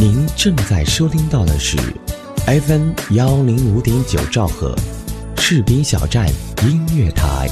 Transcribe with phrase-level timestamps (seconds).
[0.00, 1.76] 您正在收听到的是
[2.46, 4.74] FM 幺零五点九兆赫，
[5.36, 6.26] 士兵小站
[6.62, 7.50] 音乐台。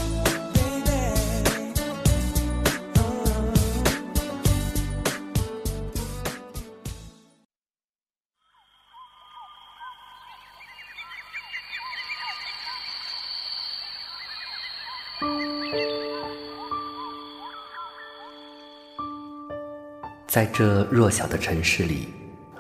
[20.27, 22.09] 在这弱小的城市里。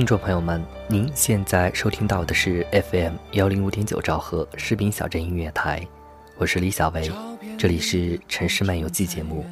[0.00, 5.86] 听众朋友们，您现在收听到的是 FM 幺零五点九兆赫士兵小镇音乐台，
[6.38, 7.12] 我是李小维，
[7.58, 9.44] 这里是城市漫游记节目。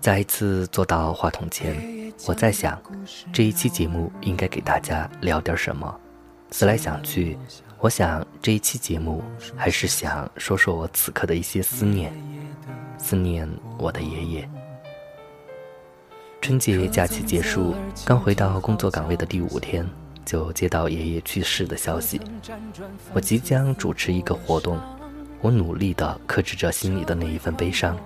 [0.00, 1.76] 再一次坐到话筒前，
[2.26, 2.80] 我在想，
[3.30, 6.00] 这一期节目应该给大家聊点什么。
[6.50, 7.36] 思来想去，
[7.78, 9.22] 我想这一期节目
[9.54, 12.10] 还是想说说我此刻的一些思念，
[12.96, 14.48] 思念我的爷爷。
[16.42, 17.72] 春节假期结束，
[18.04, 19.88] 刚回到工作岗位的第五天，
[20.24, 22.20] 就接到爷爷去世的消息。
[23.12, 24.76] 我即将主持一个活动，
[25.40, 27.96] 我努力地克制着心里的那一份悲伤。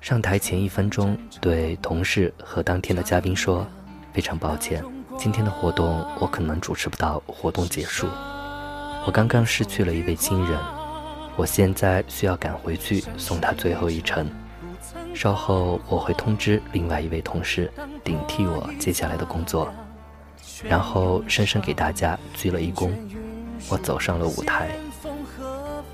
[0.00, 3.66] 上台前一分钟，对同事和当天的嘉宾说
[4.14, 4.84] ：“非常抱歉，
[5.18, 8.06] 今天的活动我可能主持不到活动结束。
[9.04, 10.56] 我刚刚失去了一位亲人，
[11.34, 14.30] 我现在需要赶回去送他最后一程。”
[15.14, 17.70] 稍后我会通知另外一位同事
[18.02, 19.72] 顶替我接下来的工作，
[20.64, 22.90] 然后深深给大家鞠了一躬。
[23.68, 24.70] 我走上了舞台。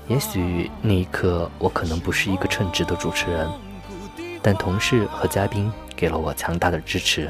[0.07, 3.47] 也许那一刻我可能不是一个称职的主持人，
[4.41, 7.29] 但同事和嘉宾给了我强大的支持。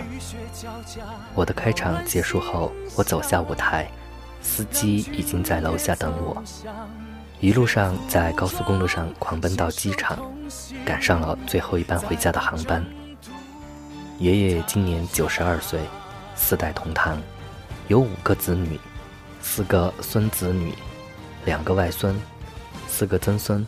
[1.36, 3.90] 我的开场结束后，我走下舞台，
[4.42, 6.42] 司机已经在楼下等我。
[7.42, 10.20] 一路上在高速公路上狂奔到机场，
[10.84, 12.86] 赶上了最后一班回家的航班。
[14.18, 15.80] 爷爷今年九十二岁，
[16.36, 17.18] 四代同堂，
[17.88, 18.78] 有五个子女，
[19.42, 20.74] 四个孙子女，
[21.46, 22.14] 两个外孙，
[22.90, 23.66] 四个曾孙。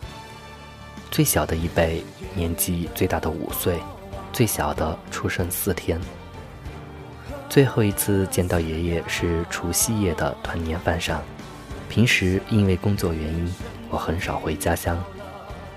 [1.10, 2.04] 最小的一辈
[2.34, 3.80] 年纪最大的五岁，
[4.34, 5.98] 最小的出生四天。
[7.48, 11.22] 最后一次见到爷爷是除夕夜的团年饭上。
[11.92, 13.54] 平时因为工作原因，
[13.90, 14.98] 我很少回家乡。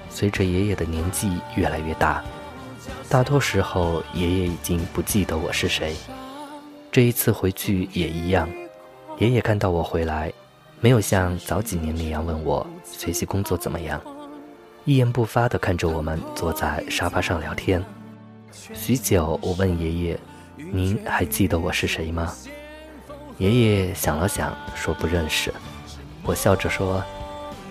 [0.10, 2.24] 随着爷爷的年纪越来越大，
[3.10, 5.94] 大多时候爷爷已经不记得我是谁。
[6.90, 8.48] 这一次回去也一样，
[9.20, 10.32] 爷爷看到我回来，
[10.80, 14.02] 没有像早几年那样问我学习工作怎么样，
[14.86, 17.84] 一言不发地看着我们坐在沙发上聊天。
[18.74, 20.20] 许久，我问爷爷
[20.56, 22.34] ：“您还记得我是谁吗？”
[23.38, 25.54] 爷爷想了想，说：“不认识。”
[26.26, 27.04] 我笑着说：“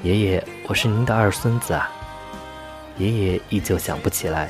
[0.05, 1.91] 爷爷，我是您的二孙子啊。”
[2.97, 4.49] 爷爷依旧想不起来，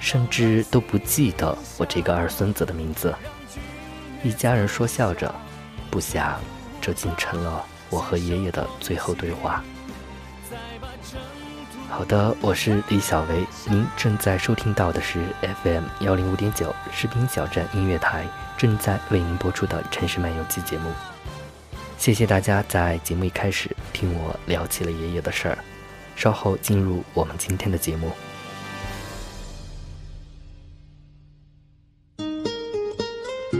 [0.00, 3.14] 甚至都不记得我这个二孙子的名字。
[4.24, 5.32] 一家人说笑着，
[5.92, 6.40] 不想
[6.80, 9.62] 这竟成了我和爷爷的最后对话。
[11.88, 15.24] 好的，我是李小维，您正在收听到的是
[15.62, 18.26] FM 幺零五点九士兵小站音乐台
[18.58, 20.90] 正在为您播出的《城市漫游记》节目。
[21.98, 25.58] 谢谢大家在节目一开始听我聊起了爷爷的事儿，
[26.14, 28.10] 稍后进入我们今天的节目。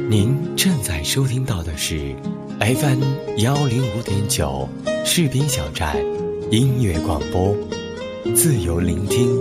[0.09, 2.15] 您正在收听到的是
[2.61, 3.03] FM
[3.39, 4.69] 幺零五点九
[5.05, 5.97] 士兵小站
[6.53, 7.57] 音乐广播，
[8.35, 9.37] 自由聆听，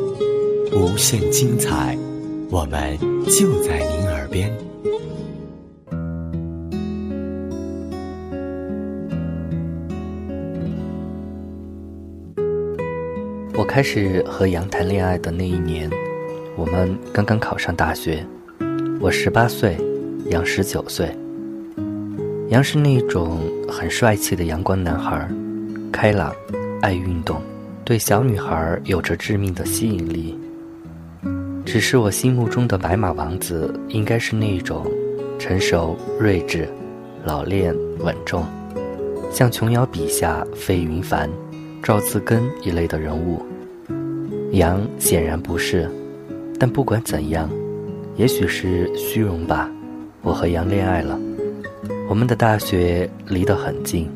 [0.72, 1.96] 无限精彩，
[2.50, 4.52] 我们就在您耳边。
[13.76, 15.90] 开始和杨谈恋爱的那一年，
[16.56, 18.26] 我们刚刚考上大学。
[19.02, 19.76] 我十八岁，
[20.28, 21.14] 杨十九岁。
[22.48, 23.38] 杨是那种
[23.68, 25.30] 很帅气的阳光男孩，
[25.92, 26.34] 开朗，
[26.82, 27.42] 爱运动，
[27.84, 30.40] 对小女孩有着致命的吸引力。
[31.66, 34.90] 只是我心目中的白马王子，应该是那种
[35.38, 36.66] 成熟、睿智、
[37.26, 38.46] 老练、稳重，
[39.30, 41.30] 像琼瑶笔下费云凡、
[41.84, 43.46] 赵自根一类的人物。
[44.52, 45.90] 杨显然不是，
[46.60, 47.50] 但不管怎样，
[48.16, 49.70] 也许是虚荣吧。
[50.22, 51.20] 我和杨恋爱了，
[52.08, 54.10] 我们的大学离得很近，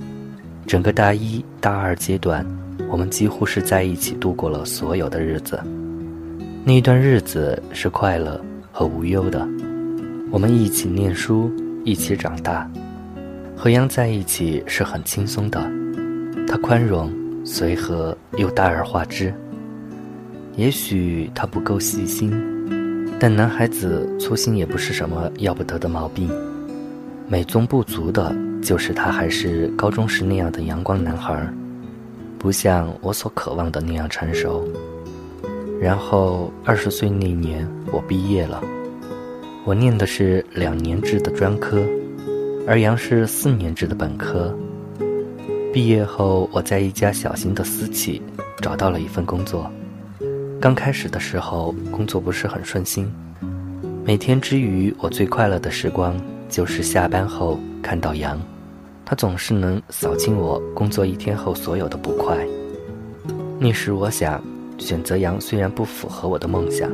[0.65, 2.45] 整个大一、大二阶段，
[2.89, 5.59] 我们几乎是在一起度过了所有的日子。
[6.63, 8.39] 那一段日子是快乐
[8.71, 9.45] 和无忧的，
[10.31, 11.51] 我们一起念书，
[11.83, 12.69] 一起长大。
[13.55, 15.69] 和杨在一起是很轻松的，
[16.47, 17.11] 他宽容、
[17.43, 19.33] 随和又大而化之。
[20.59, 22.29] 也许他不够细心，
[23.17, 26.29] 但男孩子粗心也不是什么要不得的毛病。
[27.29, 31.47] 美中不足的就是他还是高中时那样的阳光男孩，
[32.37, 34.67] 不像我所渴望的那样成熟。
[35.79, 38.61] 然后二十岁那年，我毕业了。
[39.63, 41.81] 我念的是两年制的专科，
[42.67, 44.53] 而杨是四年制的本科。
[45.71, 48.21] 毕业后，我在一家小型的私企
[48.61, 49.71] 找到了一份工作。
[50.61, 53.09] 刚开始的时候，工作不是很顺心。
[54.03, 56.19] 每天之余，我最快乐的时光
[56.49, 58.37] 就是下班后看到羊，
[59.05, 62.37] 他总是能扫清我工作一天后所有的不快。
[63.59, 64.41] 那时我想。
[64.79, 66.89] 选择羊虽然不符合我的梦想，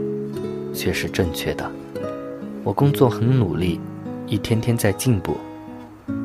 [0.73, 1.71] 却是正确的。
[2.63, 3.79] 我工作很努力，
[4.25, 5.37] 一天天在进步，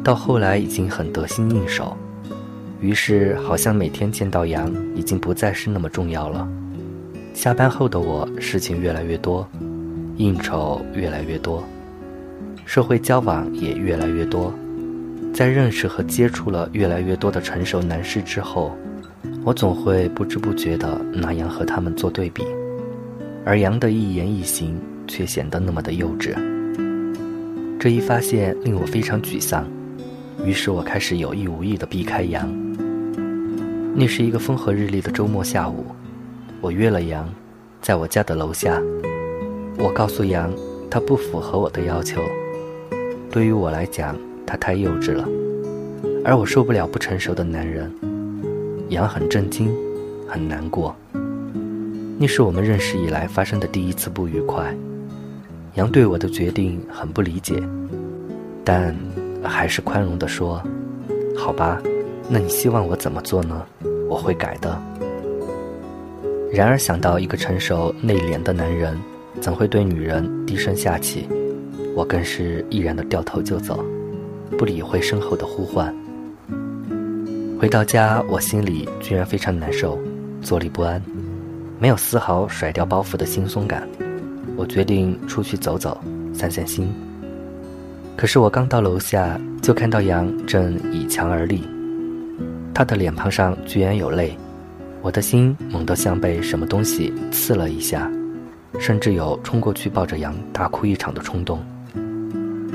[0.03, 1.95] 到后来已经很得心应手。
[2.81, 6.49] 于是，好像每天见到羊已经不再是那么重要了。
[7.41, 9.49] 下班后的我，事情越来越多，
[10.19, 11.65] 应酬越来越多，
[12.67, 14.53] 社会交往也越来越多。
[15.33, 18.77] 在认识和接触了越来越多的成熟男士之后。
[19.43, 22.45] 我总会不知不觉地拿杨和他们做对比，
[23.43, 24.79] 而杨的一言一行
[25.09, 26.35] 却显得那么的幼稚。
[27.79, 29.67] 这一发现令我非常沮丧，
[30.45, 32.47] 于是我开始有意无意地避开杨。
[33.95, 35.87] 那是一个风和日丽的周末下午，
[36.62, 37.27] 我约了杨，
[37.81, 38.81] 在我家的楼下。
[39.79, 40.53] 我告诉杨，
[40.91, 42.21] 他不符合我的要求，
[43.31, 44.15] 对于我来讲，
[44.47, 45.27] 他太幼稚了，
[46.23, 47.91] 而我受不了不成熟的男人。
[48.91, 49.75] 杨很震惊，
[50.29, 50.95] 很难过。
[52.19, 54.77] 那是我们认识以来发生的第一次不愉快。
[55.77, 57.63] 杨对我的决定很不理解，
[58.63, 58.95] 但
[59.43, 60.63] 还是宽容地说
[61.35, 61.81] ：“好吧，
[62.29, 63.65] 那你希望我怎么做呢？
[64.11, 64.79] 我会改的。”
[66.52, 68.99] 然而想到一个成熟内敛的男人
[69.41, 71.29] 怎会对女人低声下气，
[71.94, 73.85] 我更是毅然的掉头就走，
[74.58, 75.94] 不理会身后的呼唤。
[77.58, 79.97] 回到家，我心里居然非常难受，
[80.43, 81.00] 坐立不安，
[81.79, 83.88] 没有丝毫甩掉包袱的轻松感。
[84.56, 86.00] 我决定出去走走，
[86.35, 86.93] 散散心。
[88.17, 91.62] 可是我刚到楼下，就看到杨正倚墙而立，
[92.75, 94.37] 他的脸庞上居然有泪，
[95.02, 98.11] 我的心猛地像被什么东西刺了一下，
[98.79, 101.58] 甚至有冲过去抱着羊大哭一场的冲动。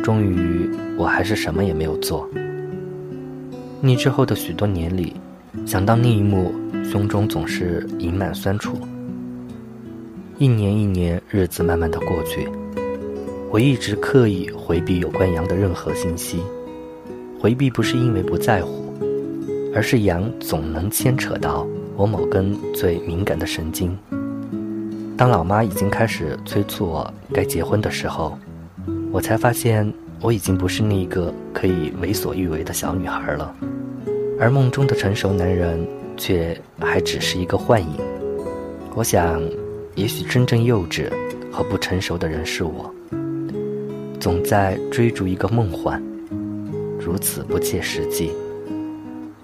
[0.03, 2.27] 终于，我还是什么也没有做。
[3.79, 5.15] 你之后的许多年里，
[5.65, 6.51] 想到那一幕，
[6.83, 8.75] 胸中总是盈满酸楚。
[10.39, 12.47] 一年一年，日子慢慢的过去，
[13.51, 16.39] 我一直刻意回避有关羊的任何信息。
[17.39, 18.91] 回避不是因为不在乎，
[19.75, 23.97] 而是羊总能牵扯到我某根最敏感的神经。
[25.17, 28.37] 当老妈已经开始催促我该结婚的时候，
[29.11, 29.91] 我才发现。
[30.21, 33.53] 我已经不是那个可以为所欲为的小女孩了，
[34.39, 35.85] 而梦中的成熟男人
[36.15, 37.99] 却还只是一个幻影。
[38.95, 39.43] 我想，
[39.93, 41.11] 也许真正幼稚
[41.51, 42.89] 和不成熟的人是我，
[44.19, 46.01] 总在追逐一个梦幻，
[46.97, 48.31] 如此不切实际。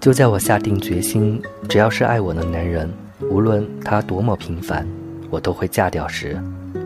[0.02, 2.90] 就在我下定决心，只要是爱我的男人，
[3.30, 4.84] 无论他多么平凡，
[5.30, 6.36] 我都会嫁掉时，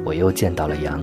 [0.04, 1.02] 我又见到了杨。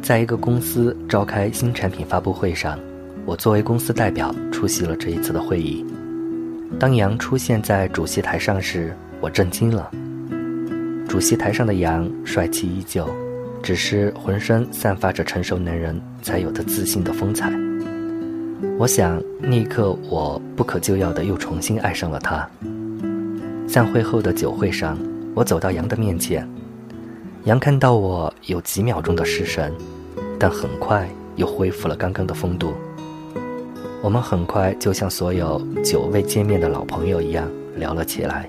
[0.00, 2.78] 在一个公司召开新产品发布会上，
[3.26, 5.84] 我作为公司代表出席了这一次的会议。
[6.78, 9.90] 当杨出现在主席台上时，我震惊了。
[11.06, 13.06] 主席台上的杨帅气依旧，
[13.62, 17.52] 只是浑身散发着成熟男人才有的自信的风采。
[18.80, 22.48] 我想，那一刻我不可救药的又重新爱上了他。
[23.68, 24.96] 散会后的酒会上，
[25.34, 26.48] 我走到杨的面前。
[27.44, 29.70] 杨看到我有几秒钟的失神，
[30.38, 31.06] 但很快
[31.36, 32.72] 又恢复了刚刚的风度。
[34.00, 37.46] 我们很快就像所有久未见面的老朋友一样
[37.76, 38.48] 聊了起来，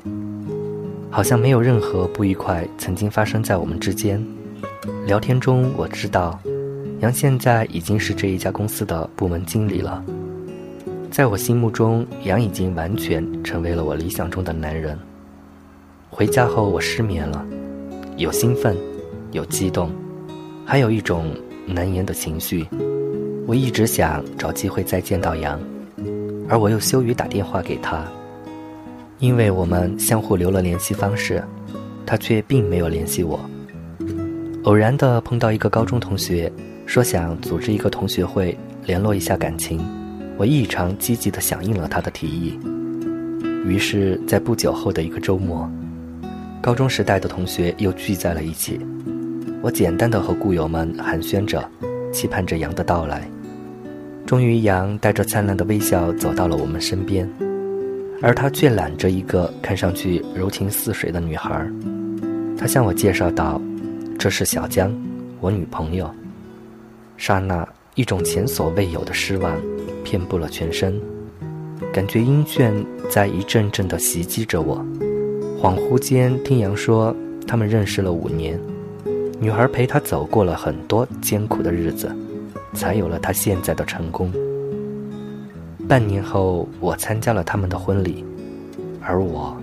[1.09, 4.25] 好像没有任何不愉快曾经发生在我们之间。
[5.05, 6.39] 聊天中，我知道
[7.01, 10.01] 杨现在已经是这一家公司的部门经理了。
[11.11, 14.97] 在我心目中，杨已经完全成为了我理想中的男人。
[16.09, 17.45] 回家后，我失眠了，
[18.15, 18.77] 有兴奋，
[19.33, 19.91] 有激动，
[20.65, 22.65] 还有一种难言的情绪。
[23.45, 25.59] 我一直想找机会再见到杨，
[26.47, 28.05] 而我又羞于打电话给他，
[29.19, 31.43] 因为我们相互留了联系方式，
[32.05, 33.37] 他却并没有联系我。
[34.63, 36.49] 偶然的碰到一个高中同学，
[36.85, 39.77] 说想组织一个同学会，联络一下感情。
[40.37, 42.59] 我异常积极地响应了他的提议，
[43.65, 45.69] 于是，在不久后的一个周末，
[46.61, 48.79] 高中时代的同学又聚在了一起。
[49.61, 51.63] 我简单的和故友们寒暄着，
[52.11, 53.29] 期盼着杨的到来。
[54.25, 57.29] 终于，杨带着灿烂的微笑走到了我们身边，
[58.21, 61.69] 而他却揽着一个看上去柔情似水的女孩。
[62.57, 63.61] 他向我介绍道
[64.17, 64.91] ：“这是小江，
[65.39, 66.09] 我女朋友。”
[67.17, 69.55] 刹那，一种前所未有的失望。
[70.03, 70.99] 遍布了全身，
[71.93, 72.71] 感觉晕眩
[73.09, 74.83] 在一阵阵的袭击着我。
[75.61, 77.15] 恍惚间，听杨说
[77.47, 78.59] 他们认识了五年，
[79.39, 82.11] 女孩陪他走过了很多艰苦的日子，
[82.73, 84.31] 才有了他现在的成功。
[85.87, 88.23] 半年后，我参加了他们的婚礼，
[89.01, 89.55] 而我，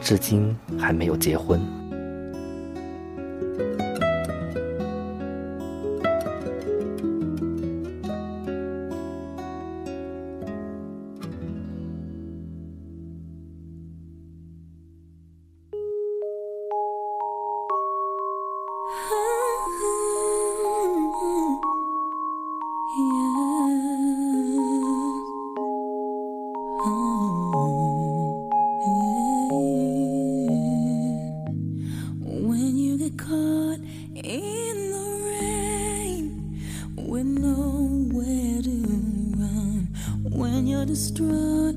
[0.00, 1.60] 至今还没有结婚。
[40.76, 41.76] you're distraught.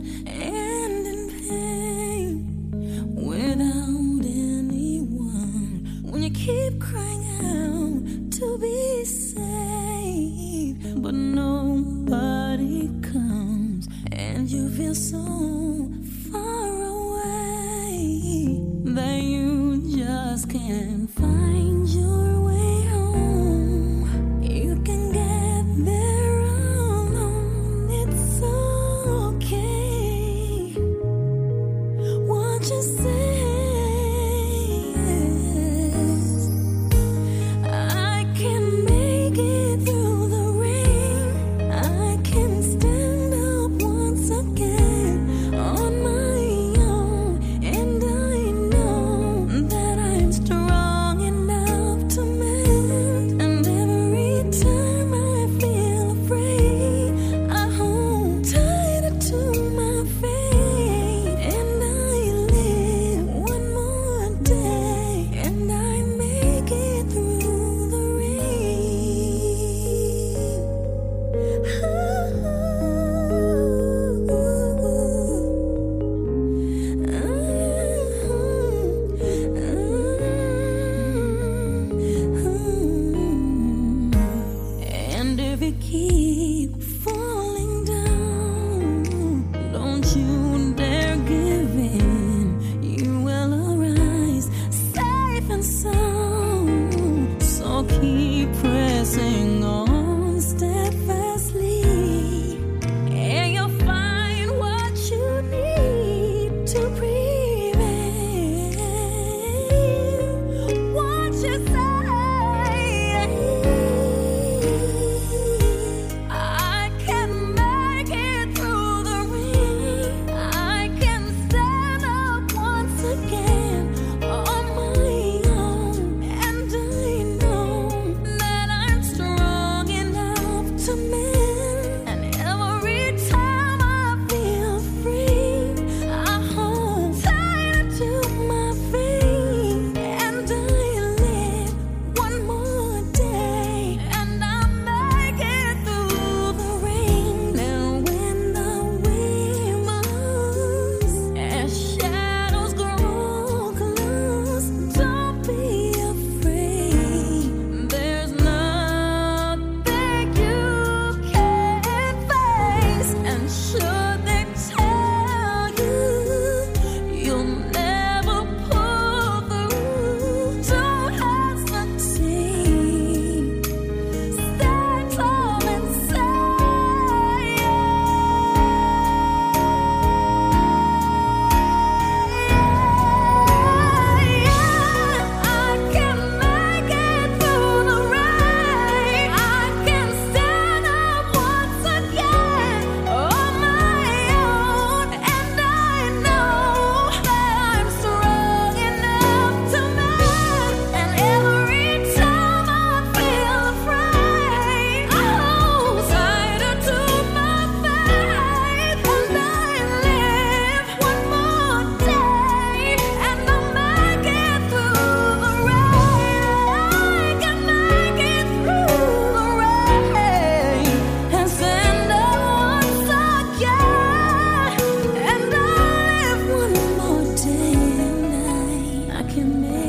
[229.50, 229.88] me.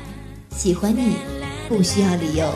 [0.63, 1.15] 喜欢你，
[1.67, 2.47] 不需要理由。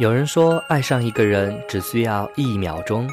[0.00, 3.08] 有人说，爱上一个人只需要一秒钟，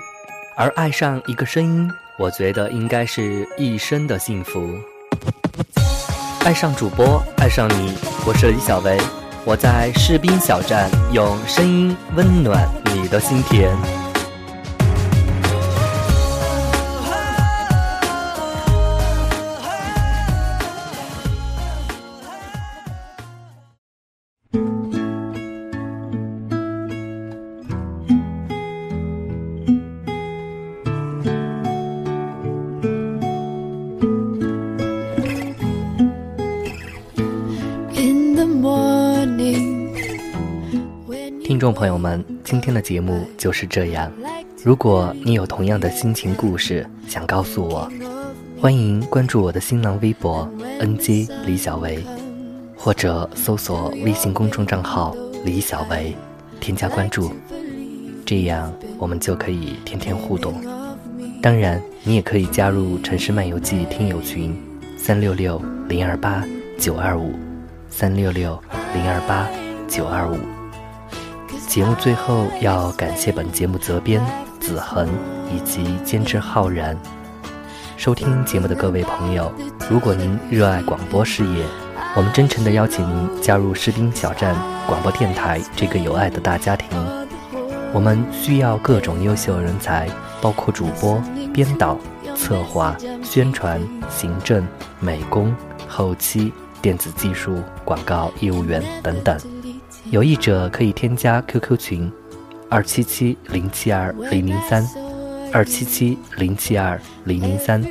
[0.55, 4.67] 而爱上一个声音，我觉得应该是一生的幸福。
[6.47, 7.93] 爱上主播，爱上你，
[8.25, 8.97] 我是李小维，
[9.43, 14.06] 我在士兵小站，用声音温暖你的心田。
[41.57, 44.11] 听众朋友们，今天的节目就是这样。
[44.63, 47.91] 如果你有同样的心情故事想告诉我，
[48.61, 50.47] 欢迎关注我的新浪微博
[50.79, 51.97] “nj 李小维”，
[52.77, 56.15] 或者搜索微信公众账号“李小维”，
[56.61, 57.31] 添加关注，
[58.23, 60.53] 这样我们就可以天天互动。
[61.41, 64.55] 当然，你也可以加入《城市漫游记》听友群：
[64.95, 66.45] 三六六零二八
[66.77, 67.33] 九二五，
[67.89, 68.61] 三六六
[68.93, 69.49] 零二八
[69.87, 70.37] 九二五。
[71.65, 74.21] 节目最后要感谢本节目责编
[74.59, 75.09] 子恒
[75.51, 76.95] 以及监制浩然。
[77.95, 79.51] 收听节目的各位朋友，
[79.89, 81.63] 如果您热爱广播事业，
[82.15, 86.87] 我们真诚的邀请您加入士兵小站广播电台这个有爱的大家庭。
[87.93, 90.07] 我们需要各种优秀人才，
[90.41, 91.21] 包括主播、
[91.53, 91.97] 编导、
[92.35, 94.65] 策划、宣传、行政、
[94.99, 95.55] 美工、
[95.87, 99.37] 后期、电子技术、广告业务员等等。
[100.09, 102.11] 有意者可以添加 QQ 群：
[102.69, 104.87] 二七七零七二零零三，
[105.51, 107.83] 二七七零七二零零三，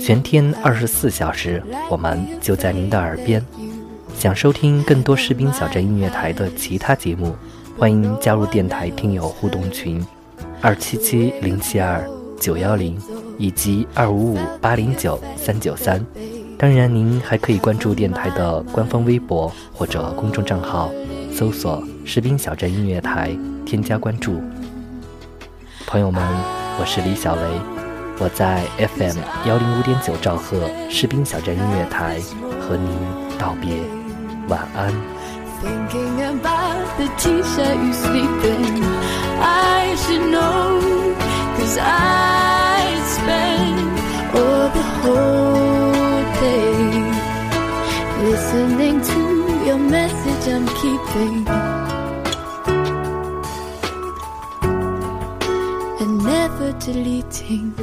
[0.00, 3.44] 全天二十四小时，我们就在您的耳边。
[4.16, 7.34] 想收听更多士兵小镇音乐台的其他节目，
[7.78, 10.04] 欢迎加入电台听友互动群：
[10.62, 12.02] 二七七零七二
[12.38, 12.98] 九幺零
[13.36, 16.04] 以及二五五八零九三九三。
[16.58, 20.90] 当然，您还可以关注电台的官方微博或者公众账号，
[21.40, 24.42] 搜索“士兵小镇音乐台”，添加关注。
[25.86, 26.22] 朋友们，
[26.78, 27.42] 我是李小雷，
[28.18, 29.16] 我在 FM
[29.48, 32.20] 幺零五点九兆赫士兵小镇音乐台
[32.60, 32.90] 和您
[33.38, 33.72] 道别，
[34.48, 34.92] 晚安。
[56.00, 57.74] And never deleting